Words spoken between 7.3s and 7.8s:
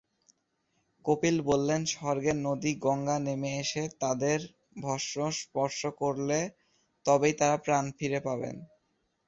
তাঁরা